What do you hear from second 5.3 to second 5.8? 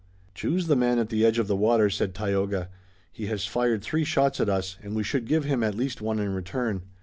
him at